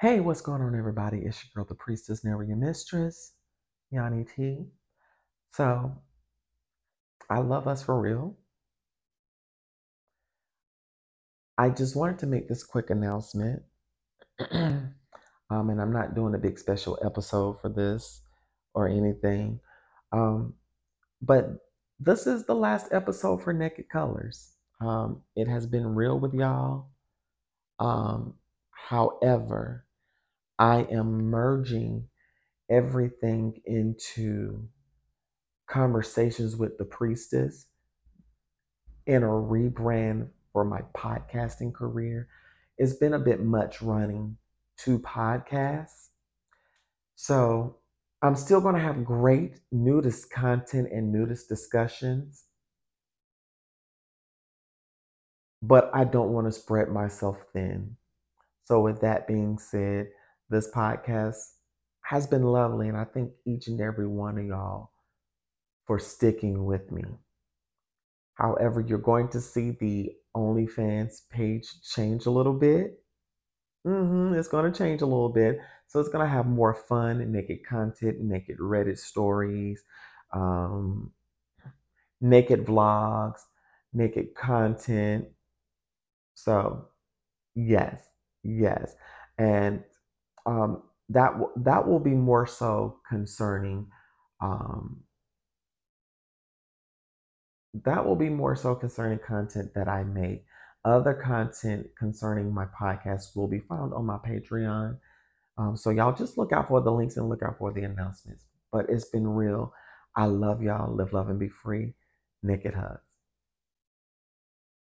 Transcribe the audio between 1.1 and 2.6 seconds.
It's your girl, the priestess, never your